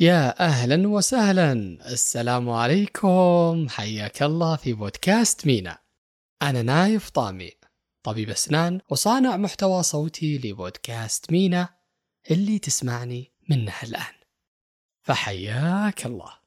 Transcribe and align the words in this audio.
يا 0.00 0.40
أهلا 0.40 0.88
وسهلا. 0.88 1.52
السلام 1.92 2.50
عليكم. 2.50 3.66
حياك 3.68 4.22
الله 4.22 4.56
في 4.56 4.72
بودكاست 4.72 5.46
مينا. 5.46 5.78
أنا 6.42 6.62
نايف 6.62 7.10
طامي 7.10 7.52
طبيب 8.02 8.30
أسنان 8.30 8.80
وصانع 8.90 9.36
محتوى 9.36 9.82
صوتي 9.82 10.38
لبودكاست 10.38 11.32
مينا 11.32 11.68
اللي 12.30 12.58
تسمعني 12.58 13.32
منه 13.50 13.74
الآن. 13.82 14.14
فحياك 15.02 16.06
الله. 16.06 16.38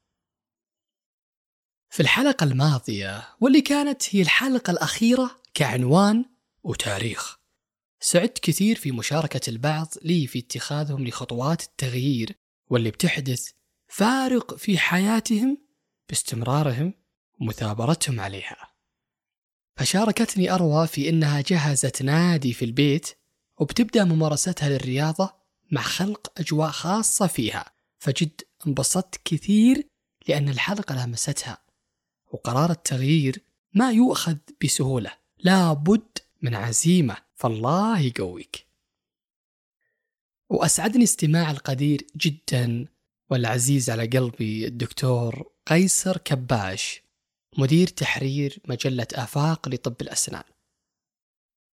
في 1.90 2.00
الحلقة 2.00 2.44
الماضية 2.44 3.28
واللي 3.42 3.62
كانت 3.62 4.16
هي 4.16 4.22
الحلقة 4.22 4.72
الأخيرة 4.72 5.42
كعنوان 5.54 6.26
وتاريخ. 6.64 7.40
سعدت 8.00 8.40
كثير 8.40 8.76
في 8.76 8.92
مشاركة 8.92 9.50
البعض 9.50 9.88
لي 10.02 10.28
في 10.28 10.40
اتخاذهم 10.40 11.08
لخطوات 11.08 11.64
التغيير 11.64 12.41
واللي 12.72 12.92
بتحدث 12.92 13.50
فارق 13.88 14.56
في 14.56 14.78
حياتهم 14.78 15.58
باستمرارهم 16.10 16.94
ومثابرتهم 17.42 18.20
عليها. 18.20 18.72
فشاركتني 19.76 20.52
أروى 20.52 20.88
في 20.88 21.10
أنها 21.10 21.42
جهزت 21.42 22.02
نادي 22.02 22.54
في 22.54 22.66
البيت 22.66 23.10
وبتبدأ 23.60 24.04
ممارستها 24.04 24.70
للرياضة 24.70 25.34
مع 25.72 25.82
خلق 25.82 26.40
أجواء 26.40 26.70
خاصة 26.72 27.28
فيها. 27.28 27.72
فجد 28.00 28.42
انبسطت 28.68 29.22
كثير 29.26 29.88
لأن 30.28 30.50
الحلقة 30.50 30.96
لامستها 30.96 31.58
وقرار 32.32 32.72
التغيير 32.72 33.44
ما 33.74 33.92
يؤخذ 33.92 34.36
بسهولة 34.64 35.12
لا 35.40 35.74
بد 35.74 36.18
من 36.42 36.56
عزيمة. 36.56 37.18
فالله 37.36 38.00
يقويك. 38.00 38.71
وأسعدني 40.52 41.04
استماع 41.04 41.52
القدير 41.52 42.08
جدا 42.18 42.86
والعزيز 43.30 43.90
على 43.90 44.06
قلبي 44.06 44.68
الدكتور 44.68 45.52
قيصر 45.66 46.18
كباش 46.18 47.02
مدير 47.58 47.88
تحرير 47.88 48.60
مجلة 48.68 49.08
آفاق 49.14 49.70
لطب 49.70 49.96
الأسنان. 50.02 50.44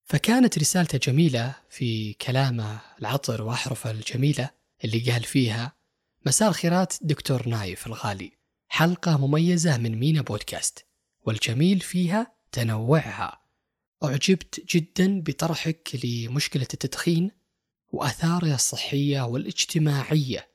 فكانت 0.05 0.59
رسالته 0.59 0.99
جميلة 0.99 1.55
في 1.71 2.13
كلامه 2.13 2.81
العطر 3.01 3.43
وأحرفه 3.43 3.91
الجميلة 3.91 4.51
اللي 4.85 5.11
قال 5.11 5.25
فيها 5.25 5.73
مساء 6.27 6.49
الخيرات 6.49 6.95
دكتور 7.01 7.49
نايف 7.49 7.87
الغالي 7.87 8.33
حلقة 8.69 9.27
مميزة 9.27 9.79
من 9.79 9.99
مينا 9.99 10.23
بودكاست 10.23 10.87
والجميل 11.27 11.81
فيها 11.81 12.33
تنوعها. 12.53 13.41
أعجبت 14.05 14.77
جدا 14.77 15.21
بطرحك 15.21 16.01
لمشكلة 16.05 16.67
التدخين 16.75 17.39
وآثارها 17.93 18.55
الصحية 18.55 19.21
والاجتماعية. 19.23 20.49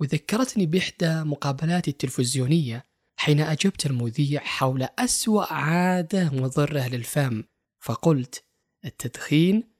وذكرتني 0.00 0.66
بإحدى 0.66 1.22
مقابلاتي 1.22 1.90
التلفزيونية 1.90 2.84
حين 3.16 3.40
أجبت 3.40 3.86
المذيع 3.86 4.40
حول 4.40 4.88
أسوأ 4.98 5.52
عادة 5.52 6.30
مضرة 6.30 6.88
للفم 6.88 7.44
فقلت 7.80 8.44
التدخين 8.84 9.72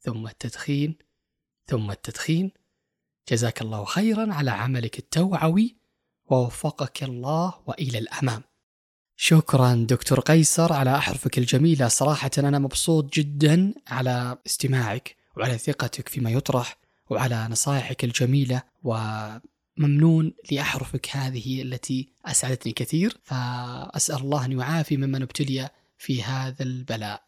ثم 0.00 0.26
التدخين 0.26 0.94
ثم 1.66 1.90
التدخين. 1.90 2.50
جزاك 3.30 3.62
الله 3.62 3.84
خيرا 3.84 4.34
على 4.34 4.50
عملك 4.50 4.98
التوعوي 4.98 5.76
ووفقك 6.26 7.02
الله 7.02 7.54
وإلى 7.66 7.98
الأمام. 7.98 8.42
شكرا 9.16 9.86
دكتور 9.88 10.20
قيصر 10.20 10.72
على 10.72 10.96
أحرفك 10.96 11.38
الجميلة. 11.38 11.88
صراحة 11.88 12.30
أنا 12.38 12.58
مبسوط 12.58 13.14
جدا 13.14 13.74
على 13.88 14.38
استماعك. 14.46 15.16
وعلى 15.36 15.58
ثقتك 15.58 16.08
فيما 16.08 16.30
يطرح 16.30 16.78
وعلى 17.10 17.48
نصائحك 17.50 18.04
الجميلة 18.04 18.62
وممنون 18.82 20.32
لأحرفك 20.52 21.16
هذه 21.16 21.62
التي 21.62 22.08
أسعدتني 22.24 22.72
كثير. 22.72 23.18
فأسأل 23.22 24.16
الله 24.16 24.44
أن 24.44 24.52
يعافي 24.52 24.96
ممن 24.96 25.22
ابتلي 25.22 25.68
في 25.98 26.22
هذا 26.22 26.62
البلاء. 26.62 27.22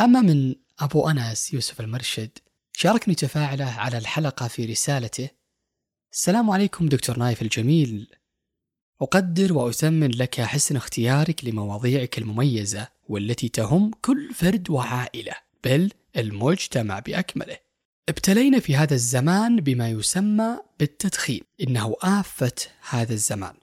أما 0.00 0.20
من 0.20 0.54
أبو 0.80 1.08
أنس 1.10 1.54
يوسف 1.54 1.80
المرشد 1.80 2.38
شاركني 2.72 3.14
تفاعله 3.14 3.70
على 3.70 3.98
الحلقة 3.98 4.48
في 4.48 4.64
رسالته. 4.64 5.28
السلام 6.12 6.50
عليكم 6.50 6.88
دكتور 6.88 7.18
نايف 7.18 7.42
الجميل. 7.42 8.10
أقدر 9.02 9.52
وأثمن 9.52 10.10
لك 10.10 10.40
حسن 10.40 10.76
اختيارك 10.76 11.44
لمواضيعك 11.44 12.18
المميزة 12.18 12.88
والتي 13.08 13.48
تهم 13.48 13.90
كل 14.02 14.34
فرد 14.34 14.70
وعائلة 14.70 15.34
بل 15.64 15.90
المجتمع 16.16 16.98
بأكمله. 16.98 17.58
ابتلينا 18.08 18.60
في 18.60 18.76
هذا 18.76 18.94
الزمان 18.94 19.56
بما 19.56 19.90
يسمى 19.90 20.58
بالتدخين. 20.78 21.40
إنه 21.60 21.96
آفة 22.02 22.52
هذا 22.90 23.12
الزمان. 23.12 23.54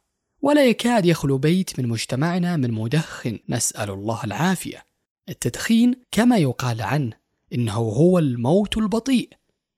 ولا 0.41 0.65
يكاد 0.65 1.05
يخلو 1.05 1.37
بيت 1.37 1.79
من 1.79 1.87
مجتمعنا 1.87 2.57
من 2.57 2.71
مدخن. 2.71 3.39
نسأل 3.49 3.89
الله 3.89 4.23
العافية. 4.23 4.85
التدخين 5.29 5.95
كما 6.11 6.37
يقال 6.37 6.81
عنه 6.81 7.13
إنه 7.53 7.73
هو 7.73 8.19
الموت 8.19 8.77
البطيء. 8.77 9.29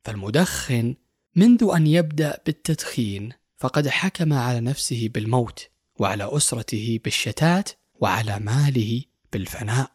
فالمدخن 0.03 0.95
منذ 1.35 1.71
أن 1.75 1.87
يبدأ 1.87 2.41
بالتدخين 2.45 3.29
فقد 3.57 3.87
حكم 3.87 4.33
على 4.33 4.59
نفسه 4.59 5.09
بالموت 5.13 5.67
وعلى 5.99 6.37
أسرته 6.37 6.99
بالشتات 7.03 7.69
وعلى 7.95 8.39
ماله 8.39 9.03
بالفناء. 9.33 9.91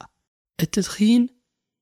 التدخين 0.60 1.28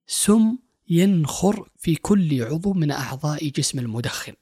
سم 0.07 0.59
ينخر 0.89 1.69
في 1.77 1.95
كل 1.97 2.45
عضو 2.45 2.73
من 2.73 2.91
أعضاء 2.91 3.49
جسم 3.49 3.79
المدخن 3.79 4.33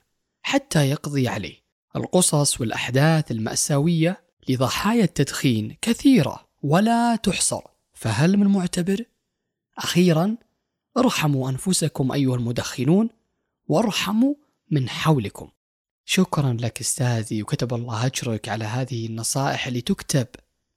حتى 0.41 0.89
يقضي 0.89 1.27
عليه 1.27 1.63
القصص 1.95 2.61
والأحداث 2.61 3.31
المأساوية 3.31 4.23
لضحايا 4.49 5.03
التدخين 5.03 5.77
كثيرة 5.81 6.47
ولا 6.63 7.15
تحصر 7.15 7.61
فهل 7.93 8.37
من 8.37 8.47
معتبر؟ 8.47 9.05
أخيرا 9.77 10.37
ارحموا 10.97 11.49
أنفسكم 11.49 12.11
أيها 12.11 12.35
المدخنون 12.35 13.09
وارحموا 13.67 14.35
من 14.71 14.89
حولكم 14.89 15.49
شكرا 16.05 16.57
لك 16.59 16.79
أستاذي 16.79 17.43
وكتب 17.43 17.73
الله 17.73 18.05
أجرك 18.05 18.49
على 18.49 18.65
هذه 18.65 19.05
النصائح 19.05 19.67
اللي 19.67 19.81
تكتب 19.81 20.27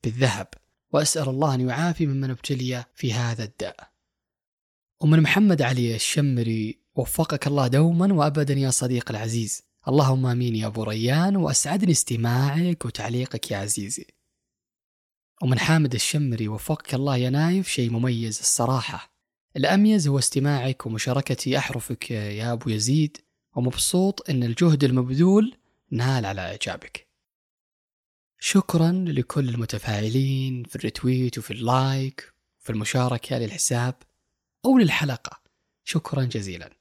بالذهب 0.03 0.47
وأسأل 0.93 1.29
الله 1.29 1.53
أن 1.53 1.69
يعافي 1.69 2.05
ممن 2.05 2.29
ابتلي 2.29 2.85
في 2.95 3.13
هذا 3.13 3.43
الداء. 3.43 3.96
ومن 4.99 5.21
محمد 5.21 5.61
علي 5.61 5.95
الشمري 5.95 6.79
وفقك 6.95 7.47
الله 7.47 7.67
دوما 7.67 8.13
وابدا 8.13 8.53
يا 8.53 8.69
صديق 8.69 9.11
العزيز. 9.11 9.63
اللهم 9.87 10.25
آمين 10.25 10.55
يا 10.55 10.67
أبو 10.67 10.83
ريان 10.83 11.35
وأسعدني 11.35 11.91
استماعك 11.91 12.85
وتعليقك 12.85 13.51
يا 13.51 13.57
عزيزي. 13.57 14.05
ومن 15.41 15.59
حامد 15.59 15.93
الشمري 15.93 16.47
وفقك 16.47 16.93
الله 16.93 17.17
يا 17.17 17.29
نايف 17.29 17.67
شيء 17.67 17.89
مميز 17.89 18.39
الصراحة. 18.39 19.17
الأميز 19.57 20.07
هو 20.07 20.19
استماعك 20.19 20.85
ومشاركتي 20.85 21.57
أحرفك 21.57 22.11
يا 22.11 22.53
أبو 22.53 22.69
يزيد 22.69 23.17
ومبسوط 23.55 24.29
إن 24.29 24.43
الجهد 24.43 24.83
المبذول 24.83 25.57
نال 25.91 26.25
على 26.25 26.41
إعجابك 26.41 27.07
شكرا 28.39 28.91
لكل 28.91 29.49
المتفاعلين 29.49 30.63
في 30.63 30.75
ال 30.75 30.83
retweet 30.83 31.37
وفي 31.37 31.51
ال 31.51 31.67
like 31.67 32.33
وفي 32.61 32.69
المشاركة 32.69 33.37
للحساب 33.37 33.95
أو 34.65 34.77
للحلقة. 34.77 35.41
شكرا 35.83 36.23
جزيلا. 36.23 36.77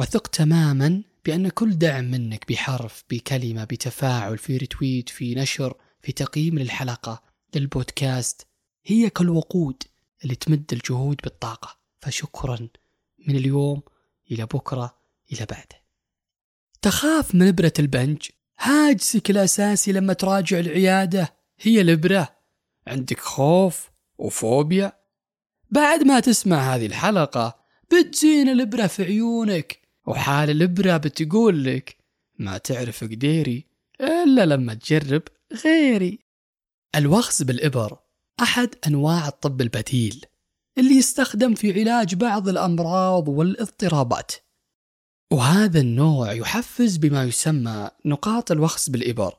وثق 0.00 0.26
تماما 0.26 1.02
بأن 1.24 1.48
كل 1.48 1.78
دعم 1.78 2.04
منك 2.04 2.52
بحرف 2.52 3.04
بكلمة 3.10 3.64
بتفاعل 3.64 4.38
في 4.38 4.56
retweet 4.56 5.08
في 5.08 5.34
نشر 5.34 5.76
في 6.00 6.12
تقييم 6.12 6.58
للحلقة 6.58 7.22
للبودكاست 7.54 8.46
هي 8.84 9.10
كالوقود 9.10 9.82
اللي 10.24 10.34
تمد 10.34 10.72
الجهود 10.72 11.20
بالطاقة. 11.22 11.78
فشكرا 12.00 12.68
من 13.26 13.36
اليوم 13.36 13.82
إلى 14.30 14.46
بكرة 14.46 14.98
إلى 15.32 15.46
بعده. 15.46 15.82
تخاف 16.82 17.34
من 17.34 17.48
إبرة 17.48 17.72
البنج؟ 17.78 18.28
هاجسك 18.58 19.30
الأساسي 19.30 19.92
لما 19.92 20.12
تراجع 20.12 20.58
العيادة. 20.58 21.34
هي 21.60 21.80
الإبرة. 21.80 22.36
عندك 22.86 23.20
خوف 23.20 23.90
وفوبيا؟ 24.18 25.01
بعد 25.72 26.02
ما 26.02 26.20
تسمع 26.20 26.74
هذه 26.74 26.86
الحلقة 26.86 27.56
بتزين 27.90 28.48
الإبرة 28.48 28.86
في 28.86 29.04
عيونك 29.04 29.80
وحال 30.06 30.50
الإبرة 30.50 30.96
بتقول 30.96 31.64
لك 31.64 31.96
ما 32.38 32.58
تعرف 32.58 33.04
قديري 33.04 33.66
إلا 34.00 34.46
لما 34.46 34.74
تجرب 34.74 35.22
غيري. 35.64 36.18
الوخز 36.96 37.42
بالإبر 37.42 37.98
أحد 38.42 38.74
أنواع 38.86 39.28
الطب 39.28 39.60
البديل 39.60 40.24
اللي 40.78 40.94
يستخدم 40.94 41.54
في 41.54 41.80
علاج 41.80 42.14
بعض 42.14 42.48
الأمراض 42.48 43.28
والاضطرابات. 43.28 44.32
وهذا 45.30 45.80
النوع 45.80 46.32
يحفز 46.32 46.96
بما 46.96 47.24
يسمى 47.24 47.90
نقاط 48.04 48.52
الوخز 48.52 48.88
بالإبر 48.88 49.34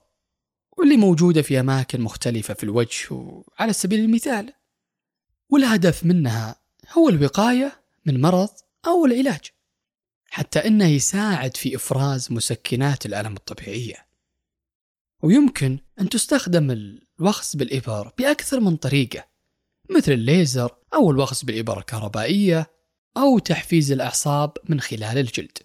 واللي 0.77 0.97
موجودة 0.97 1.41
في 1.41 1.59
أماكن 1.59 2.01
مختلفة 2.01 2.53
في 2.53 2.63
الوجه 2.63 3.43
على 3.59 3.73
سبيل 3.73 3.99
المثال 3.99 4.53
والهدف 5.53 6.05
منها 6.05 6.55
هو 6.91 7.09
الوقاية 7.09 7.83
من 8.05 8.21
مرض 8.21 8.49
أو 8.87 9.05
العلاج 9.05 9.41
حتى 10.29 10.59
أنه 10.59 10.85
يساعد 10.85 11.57
في 11.57 11.75
إفراز 11.75 12.31
مسكنات 12.31 13.05
الألم 13.05 13.33
الطبيعية. 13.35 14.07
ويمكن 15.23 15.79
أن 15.99 16.09
تستخدم 16.09 16.71
الوخز 17.19 17.55
بالإبر 17.55 18.11
بأكثر 18.17 18.59
من 18.59 18.75
طريقة 18.75 19.27
مثل 19.89 20.11
الليزر 20.11 20.75
أو 20.93 21.11
الوخز 21.11 21.43
بالإبر 21.43 21.79
الكهربائية 21.79 22.71
أو 23.17 23.39
تحفيز 23.39 23.91
الأعصاب 23.91 24.57
من 24.69 24.79
خلال 24.81 25.17
الجلد. 25.17 25.57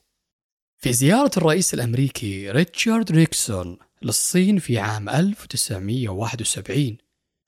في 0.78 0.92
زيارة 0.92 1.30
الرئيس 1.36 1.74
الأمريكي 1.74 2.50
ريتشارد 2.50 3.12
ريكسون 3.12 3.78
للصين 4.02 4.58
في 4.58 4.78
عام 4.78 5.08
1971 5.08 6.98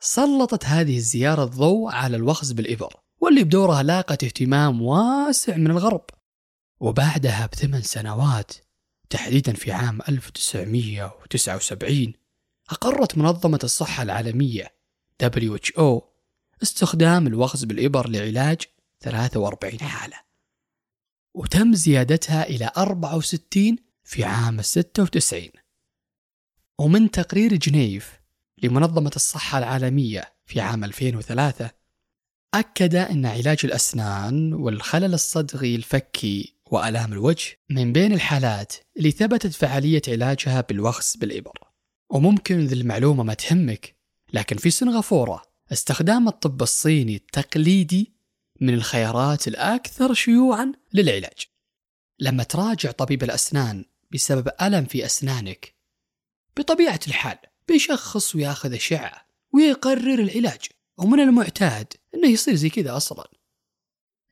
سلطت 0.03 0.65
هذه 0.65 0.97
الزيارة 0.97 1.45
الضوء 1.45 1.93
على 1.93 2.17
الوخز 2.17 2.53
بالإبر 2.53 2.97
واللي 3.21 3.45
بدورها 3.45 3.83
لاقت 3.83 4.25
اهتمام 4.25 4.83
واسع 4.83 5.57
من 5.57 5.71
الغرب. 5.71 6.05
وبعدها 6.81 7.47
بثمان 7.47 7.83
سنوات 7.83 8.53
تحديدا 9.11 9.53
في 9.53 9.73
عام 9.73 9.99
1979 10.09 12.13
أقرت 12.71 13.19
منظمة 13.19 13.59
الصحة 13.65 14.03
العالمية 14.03 14.75
WHO 15.23 16.03
استخدام 16.63 17.27
الوخز 17.27 17.65
بالإبر 17.65 18.09
لعلاج 18.09 18.63
43 19.01 19.81
حالة. 19.81 20.17
وتم 21.35 21.75
زيادتها 21.75 22.43
إلى 22.43 22.71
64 22.77 23.77
في 24.05 24.25
عام 24.25 24.63
96 24.63 25.49
ومن 26.79 27.11
تقرير 27.11 27.57
جنيف 27.57 28.20
لمنظمة 28.63 29.11
الصحة 29.17 29.59
العالمية 29.59 30.35
في 30.47 30.61
عام 30.61 30.85
2003 30.85 31.71
أكد 32.55 32.95
أن 32.95 33.27
علاج 33.27 33.59
الأسنان 33.65 34.53
والخلل 34.53 35.15
الصدغي 35.15 35.75
الفكي 35.77 36.55
وآلام 36.67 37.13
الوجه 37.13 37.59
من 37.71 37.93
بين 37.93 38.13
الحالات 38.13 38.75
اللي 38.97 39.11
ثبتت 39.11 39.53
فعالية 39.53 40.03
علاجها 40.09 40.61
بالوخز 40.61 41.17
بالإبر. 41.17 41.53
وممكن 42.11 42.59
ذي 42.59 42.75
المعلومة 42.75 43.23
ما 43.23 43.35
تهمك 43.35 43.97
لكن 44.33 44.57
في 44.57 44.71
سنغافورة 44.71 45.43
استخدام 45.73 46.29
الطب 46.29 46.63
الصيني 46.63 47.17
التقليدي 47.17 48.13
من 48.61 48.75
الخيارات 48.75 49.49
الأكثر 49.49 50.15
شيوعا 50.15 50.73
للعلاج. 50.95 51.47
لما 52.19 52.43
تراجع 52.43 52.91
طبيب 52.91 53.23
الأسنان 53.23 53.85
بسبب 54.13 54.49
ألم 54.63 54.85
في 54.85 55.05
أسنانك 55.05 55.75
بطبيعة 56.57 57.01
الحال 57.09 57.39
بيشخص 57.71 58.35
وياخذ 58.35 58.75
أشعة 58.75 59.27
ويقرر 59.53 60.15
العلاج 60.15 60.61
ومن 60.99 61.21
المعتاد 61.21 61.93
أنه 62.15 62.29
يصير 62.29 62.55
زي 62.55 62.71
كذا 62.71 62.97
أصلا. 62.97 63.31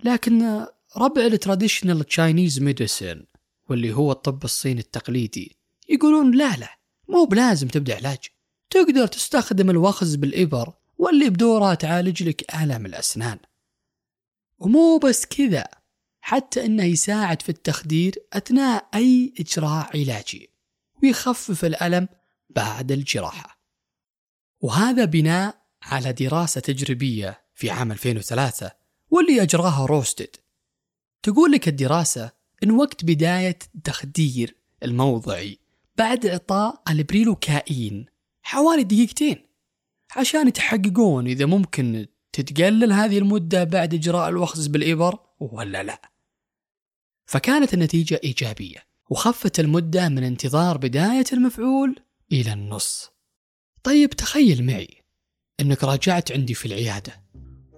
لكن 0.05 0.67
ربع 0.97 1.23
ال 1.23 1.29
traditional 1.29 2.05
Chinese 2.05 2.61
medicine 2.61 3.25
واللي 3.69 3.93
هو 3.93 4.13
الطب 4.13 4.45
الصيني 4.45 4.81
التقليدي 4.81 5.57
يقولون 5.89 6.37
لا 6.37 6.57
لا 6.57 6.79
مو 7.09 7.25
بلازم 7.25 7.69
تبدأ 7.69 7.97
علاج. 7.97 8.19
تقدر 8.71 9.07
تستخدم 9.07 9.71
الوخز 9.71 10.15
بالإبر 10.15 10.73
واللي 10.99 11.31
بدورها 11.31 11.75
تعالج 11.75 12.23
لك 12.23 12.55
آلام 12.55 12.87
الأسنان. 12.87 13.39
ومو 14.59 14.99
بس 14.99 15.27
كذا 15.27 15.69
حتى 16.21 16.65
إنه 16.65 16.85
يساعد 16.85 17.43
في 17.43 17.49
التخدير 17.49 18.15
أثناء 18.33 18.89
أي 18.95 19.35
إجراء 19.41 19.91
علاجي 19.97 20.51
ويخفف 21.03 21.65
الألم 21.65 22.09
بعد 22.51 22.93
الجراحة. 22.93 23.63
وهذا 24.61 25.05
بناء 25.05 25.63
على 25.83 26.13
دراسة 26.13 26.61
تجريبية 26.61 27.45
في 27.55 27.71
عام 27.71 27.93
2003 27.93 28.71
واللي 29.11 29.43
أجراها 29.43 29.87
روستد. 29.87 30.37
تقول 31.23 31.53
لك 31.53 31.69
الدراسة 31.69 32.33
إن 32.63 32.71
وقت 32.71 33.05
بداية 33.05 33.59
تخدير 33.85 34.57
الموضعي 34.83 35.59
بعد 35.97 36.27
إعطاء 36.27 36.83
ال 36.91 37.01
prilocaine 37.01 38.07
حوالي 38.43 38.83
دقيقتين 38.83 39.47
عشان 40.17 40.49
يتحققون 40.49 41.27
إذا 41.27 41.47
ممكن 41.47 42.07
تتقلل 42.33 42.93
هذه 42.93 43.19
المدة 43.19 43.65
بعد 43.65 43.95
إجراء 43.95 44.29
الوخز 44.29 44.67
بالإبر 44.67 45.19
ولا 45.41 45.83
لا. 45.83 46.03
فكانت 47.27 47.75
النتيجة 47.75 48.21
إيجابية 48.25 48.87
وخفت 49.11 49.61
المدة 49.61 50.09
من 50.09 50.25
انتظار 50.25 50.79
بداية 50.79 51.25
المفعول 51.33 52.01
إلى 52.33 52.53
النص. 52.53 53.11
طيب 53.83 54.11
تخيل 54.11 54.67
معي 54.67 55.03
أنك 55.61 55.85
راجعت 55.85 56.33
عندي 56.33 56.55
في 56.55 56.67
العيادة 56.67 57.23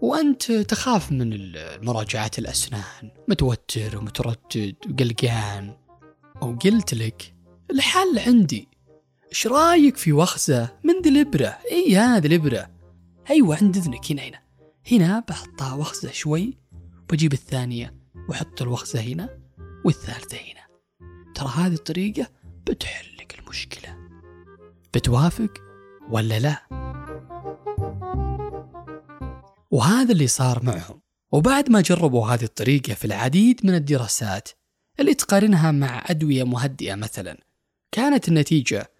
وأنت 0.00 0.52
تخاف 0.52 1.12
من 1.12 1.52
مراجعة 1.86 2.30
الأسنان 2.38 3.10
متوتر 3.28 3.98
ومتردد 3.98 4.76
وقلقان. 4.90 5.76
وقلت 6.42 6.94
لك 6.94 7.34
الحل 7.70 8.18
عندي. 8.18 8.68
إيش 9.28 9.46
رأيك 9.46 9.96
في 9.96 10.12
وخزة 10.12 10.78
من 10.84 11.00
ذي 11.02 11.10
الإبرة؟ 11.10 11.58
إي 11.70 11.96
هذه 11.96 12.26
الإبرة. 12.26 12.70
أيوه 13.30 13.56
عند 13.56 13.76
إذنك. 13.76 14.12
هنا 14.12 14.22
هنا. 14.22 14.40
هنا 14.92 15.24
بحطها 15.28 15.74
وخزة 15.74 16.10
شوي 16.10 16.58
بجيب 17.10 17.32
الثانية 17.32 17.94
وأحط 18.28 18.62
الوخزة 18.62 19.00
هنا 19.00 19.38
والثالثة 19.84 20.36
هنا. 20.36 20.66
ترى 21.34 21.48
هذه 21.48 21.74
الطريقة 21.74 22.30
بتحل 22.66 23.16
لك 23.16 23.38
المشكلة. 23.38 23.99
بتوافق 24.94 25.52
ولا 26.10 26.38
لا؟ 26.38 26.66
وهذا 29.70 30.12
اللي 30.12 30.26
صار 30.26 30.64
معهم. 30.64 31.00
وبعد 31.32 31.70
ما 31.70 31.80
جربوا 31.80 32.26
هذه 32.26 32.44
الطريقة 32.44 32.94
في 32.94 33.04
العديد 33.04 33.66
من 33.66 33.74
الدراسات 33.74 34.48
اللي 35.00 35.14
تقارنها 35.14 35.70
مع 35.70 36.04
أدوية 36.06 36.44
مهدئة 36.44 36.94
مثلا 36.94 37.38
كانت 37.92 38.28
النتيجة 38.28 38.90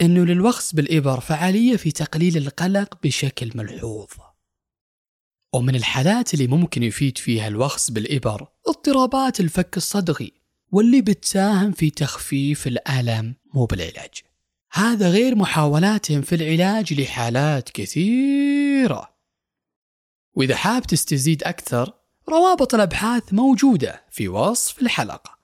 أنه 0.00 0.24
للوخز 0.24 0.72
بالإبر 0.72 1.20
فعالية 1.20 1.76
في 1.76 1.90
تقليل 1.90 2.36
القلق 2.36 2.98
بشكل 3.02 3.52
ملحوظ. 3.54 4.06
ومن 5.54 5.74
الحالات 5.76 6.34
اللي 6.34 6.46
ممكن 6.46 6.82
يفيد 6.82 7.18
فيها 7.18 7.48
الوخز 7.48 7.90
بالإبر 7.90 8.48
اضطرابات 8.68 9.40
الفك 9.40 9.76
الصدغي 9.76 10.32
واللي 10.72 11.00
بتساهم 11.02 11.72
في 11.72 11.90
تخفيف 11.90 12.66
الألم 12.66 13.34
مو 13.54 13.64
بالعلاج. 13.64 14.25
هذا 14.76 15.08
غير 15.10 15.34
محاولاتهم 15.34 16.22
في 16.22 16.34
العلاج 16.34 17.00
لحالات 17.00 17.70
كثيرة. 17.70 19.16
وإذا 20.34 20.56
حاب 20.56 20.82
تستزيد 20.82 21.42
أكثر 21.42 21.94
روابط 22.28 22.74
الأبحاث 22.74 23.32
موجودة 23.32 24.04
في 24.10 24.28
وصف 24.28 24.82
الحلقة. 24.82 25.38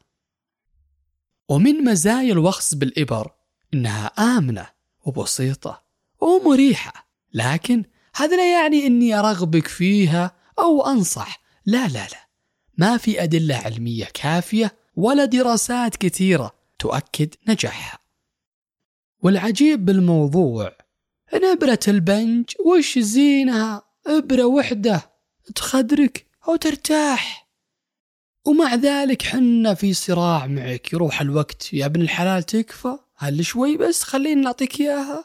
ومن 1.49 1.85
مزايا 1.85 2.33
الوخز 2.33 2.75
بالإبر 2.75 3.31
إنها 3.75 4.07
آمنة 4.07 4.67
وبسيطة 5.05 5.83
ومريحة 6.21 7.09
لكن 7.33 7.85
هذا 8.15 8.37
لا 8.37 8.53
يعني 8.53 8.87
إني 8.87 9.19
أرغبك 9.19 9.67
فيها 9.67 10.37
أو 10.59 10.87
أنصح. 10.87 11.43
لا 11.67 11.89
لا 11.89 12.09
لا. 12.09 12.29
ما 12.79 12.97
في 12.97 13.23
أدلة 13.23 13.55
علمية 13.55 14.05
كافية 14.05 14.77
ولا 14.97 15.25
دراسات 15.25 15.97
كثيرة 15.97 16.55
تؤكد 16.79 17.35
نجاحها. 17.49 18.02
والعجيب 19.23 19.85
بالموضوع. 19.85 20.73
إن 21.35 21.45
إبرة 21.45 21.81
البنج 21.89 22.45
وش 22.67 22.99
زينها 22.99 23.83
إبرة 24.07 24.45
وحدة. 24.45 25.11
تخدرك 25.55 26.27
أو 26.49 26.57
ترتاح. 26.57 27.49
ومع 28.47 28.75
ذلك 28.75 29.23
حنا 29.23 29.75
في 29.75 29.95
صراع 29.95 30.47
معك. 30.47 30.93
يروح 30.93 31.21
الوقت 31.21 31.75
يا 31.75 31.87
ابن 31.87 32.03
الحلال 32.03 32.43
تكفى. 32.43 32.99
هل 33.17 33.45
شوي 33.45 33.77
بس 33.77 34.03
خليني 34.03 34.41
نعطيك 34.41 34.81
إياها؟ 34.81 35.25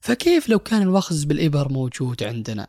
فكيف 0.00 0.48
لو 0.48 0.58
كان 0.58 0.82
الوخز 0.82 1.24
بالإبر 1.24 1.72
موجود 1.72 2.22
عندنا؟ 2.22 2.68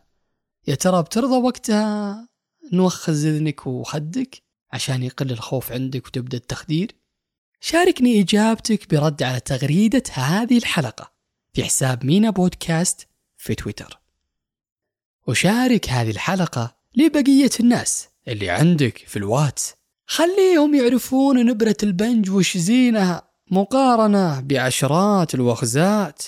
يا 0.67 0.75
ترى 0.75 1.03
بترضى 1.03 1.35
وقتها؟ 1.35 2.29
نوخز 2.73 3.25
إذنك 3.25 3.67
وخدك 3.67 4.43
عشان 4.71 5.03
يقل 5.03 5.31
الخوف 5.31 5.71
عندك 5.71 6.07
وتبدأ 6.07 6.37
التخدير؟ 6.37 6.91
شاركني 7.67 8.21
إجابتك 8.21 8.89
برد 8.89 9.23
على 9.23 9.39
تغريدة 9.39 10.03
هذه 10.13 10.57
الحلقة 10.57 11.11
في 11.53 11.63
حساب 11.63 12.05
مينا 12.05 12.29
بودكاست 12.29 13.07
في 13.37 13.55
تويتر. 13.55 13.99
وشارك 15.27 15.89
هذه 15.89 16.11
الحلقة 16.11 16.75
لبقية 16.95 17.49
الناس 17.59 18.07
اللي 18.27 18.49
عندك 18.49 18.97
في 18.97 19.17
الواتس. 19.17 19.73
خليهم 20.07 20.75
يعرفون 20.75 21.45
نبرة 21.45 21.77
البنج 21.83 22.29
وش 22.29 22.57
زينها 22.57 23.29
مقارنة 23.51 24.39
بعشرات 24.39 25.35
الوخزات. 25.35 26.23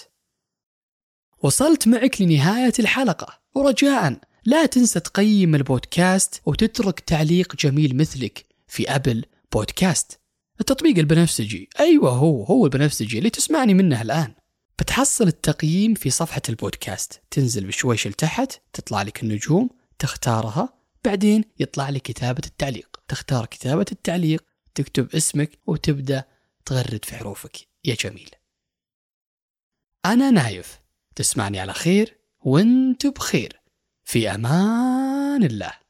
وصلت 1.44 1.88
معك 1.88 2.22
لنهاية 2.22 2.74
الحلقة. 2.80 3.40
ورجاء 3.56 4.20
لا 4.46 4.66
تنسى 4.66 5.00
تقيم 5.00 5.56
البودكاست 5.56 6.42
وتترك 6.46 7.00
تعليق 7.00 7.56
جميل 7.56 7.98
مثلك 7.98 8.46
في 8.68 8.96
أبل 8.96 9.26
بودكاست. 9.54 10.17
التطبيق 10.60 10.98
البنفسجي 10.98 11.70
أيوة 11.80 12.12
هو 12.12 12.44
هو 12.44 12.66
البنفسجي 12.66 13.18
اللي 13.18 13.30
تسمعني 13.30 13.74
منه 13.74 14.02
الآن. 14.02 14.34
بتحصل 14.80 15.28
التقييم 15.28 15.94
في 15.94 16.10
صفحة 16.10 16.42
البودكاست. 16.50 17.22
تنزل 17.32 17.68
بشويش 17.68 18.08
لتحت 18.08 18.62
تطلع 18.74 19.02
لك 19.02 19.24
النجوم 19.24 19.70
تختارها. 20.00 20.74
بعدين 21.06 21.44
يطلع 21.60 21.90
لك 21.90 22.02
كتابة 22.02 22.42
التعليق. 22.46 22.98
تختار 23.08 23.46
كتابة 23.46 23.86
التعليق 23.92 24.44
تكتب 24.76 25.16
اسمك 25.16 25.60
وتبدأ 25.68 26.24
تغرد 26.66 27.06
في 27.06 27.16
حروفك. 27.16 27.58
يا 27.86 27.96
جميل. 27.96 28.30
أنا 30.06 30.32
نايف. 30.32 30.80
تسمعني 31.16 31.60
على 31.60 31.74
خير 31.74 32.18
وانت 32.40 33.08
بخير. 33.08 33.62
في 34.06 34.36
أمان 34.36 35.44
الله. 35.44 35.87